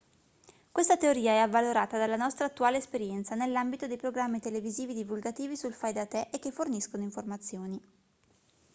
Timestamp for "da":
5.93-6.07